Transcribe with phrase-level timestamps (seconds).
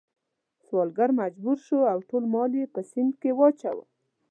[0.67, 3.85] سوداګر مجبور شو او ټول مال یې په سیند کې واچاوه.